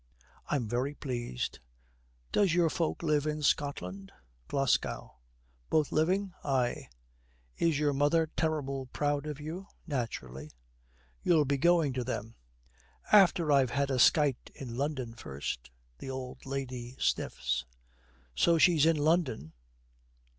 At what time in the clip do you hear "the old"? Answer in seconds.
15.99-16.47